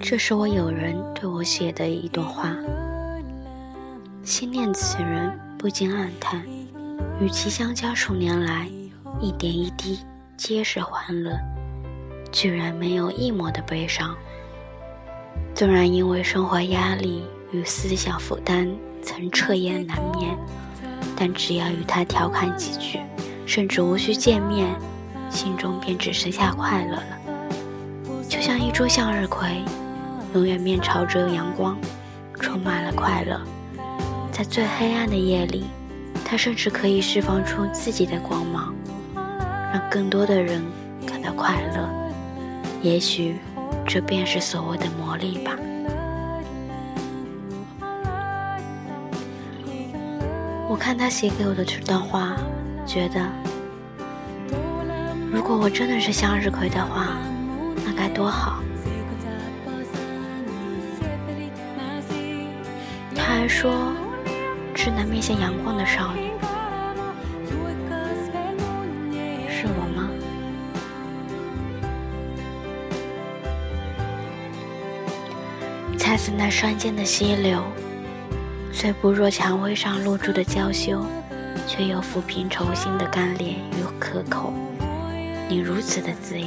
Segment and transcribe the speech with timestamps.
[0.00, 2.56] 这是我友人对我写的一段话，
[4.22, 6.42] 心念此人不禁暗叹：
[7.20, 8.66] 与其相交数年来，
[9.20, 9.98] 一点一滴
[10.38, 11.38] 皆是欢乐，
[12.30, 14.16] 居然没有一抹的悲伤。
[15.54, 17.22] 纵然因为生活压力
[17.52, 18.66] 与思想负担
[19.02, 20.34] 曾彻夜难眠，
[21.14, 22.98] 但只要与他调侃几句，
[23.46, 24.74] 甚至无需见面，
[25.30, 27.18] 心中便只剩下快乐了。
[28.28, 29.62] 就像一株向日葵，
[30.34, 31.76] 永远面朝着阳光，
[32.40, 33.40] 充满了快乐。
[34.30, 35.64] 在最黑暗的夜里，
[36.24, 38.74] 它甚至可以释放出自己的光芒，
[39.72, 40.62] 让更多的人
[41.06, 41.88] 感到快乐。
[42.82, 43.36] 也许。
[43.84, 45.56] 这便是所谓的魔力吧。
[50.68, 52.36] 我看他写给我的这段话，
[52.86, 53.26] 觉得，
[55.32, 57.16] 如果我真的是向日葵的话，
[57.86, 58.62] 那该多好。
[63.14, 63.94] 他还说，
[64.74, 66.30] 是那面向阳光的少女。
[69.48, 70.10] 是我吗
[75.96, 77.62] 恰似那山间的溪流，
[78.72, 81.06] 虽不若蔷薇上露珠的娇羞，
[81.66, 84.52] 却又抚平愁心的干裂与可口。
[85.48, 86.46] 你如此的自由，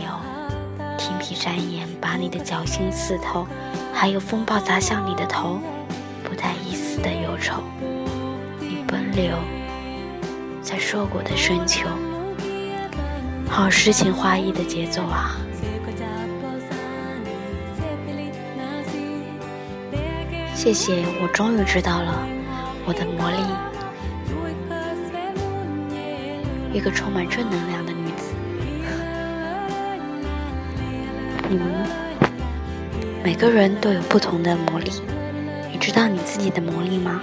[0.98, 3.48] 听皮山岩把你的脚心刺透，
[3.94, 5.60] 还有风暴砸向你的头，
[6.24, 7.62] 不带一丝的忧愁。
[8.60, 9.38] 你奔流
[10.62, 11.88] 在硕果的深秋，
[13.50, 15.38] 好诗情画意的节奏啊！
[20.56, 22.28] 谢谢，我终于知道了
[22.88, 23.38] 我的魔力。
[26.76, 28.34] 一个充满正能量的女子。
[31.50, 31.66] 你们
[33.24, 34.92] 每个人都有不同的魔力，
[35.72, 37.22] 你知道你自己的魔力吗？